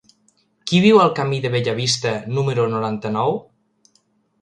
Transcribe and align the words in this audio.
Qui 0.71 0.79
viu 0.85 1.01
al 1.01 1.13
camí 1.19 1.43
de 1.45 1.53
Bellavista 1.57 2.17
número 2.39 2.69
noranta-nou? 2.75 3.41